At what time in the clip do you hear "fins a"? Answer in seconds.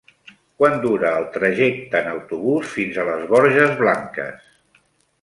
2.79-3.09